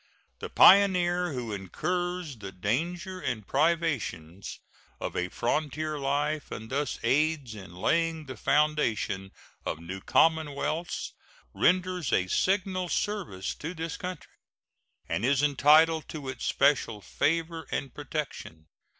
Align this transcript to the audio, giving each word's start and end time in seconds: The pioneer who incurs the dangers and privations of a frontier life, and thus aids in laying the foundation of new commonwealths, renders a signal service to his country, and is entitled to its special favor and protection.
The 0.39 0.49
pioneer 0.49 1.31
who 1.31 1.53
incurs 1.53 2.39
the 2.39 2.51
dangers 2.51 3.23
and 3.23 3.45
privations 3.45 4.59
of 4.99 5.15
a 5.15 5.29
frontier 5.29 5.99
life, 5.99 6.49
and 6.49 6.71
thus 6.71 6.97
aids 7.03 7.53
in 7.53 7.75
laying 7.75 8.25
the 8.25 8.35
foundation 8.35 9.31
of 9.63 9.77
new 9.77 10.01
commonwealths, 10.01 11.13
renders 11.53 12.11
a 12.11 12.25
signal 12.25 12.89
service 12.89 13.53
to 13.53 13.75
his 13.75 13.95
country, 13.95 14.39
and 15.07 15.23
is 15.23 15.43
entitled 15.43 16.09
to 16.09 16.29
its 16.29 16.45
special 16.47 16.99
favor 17.01 17.67
and 17.69 17.93
protection. 17.93 18.65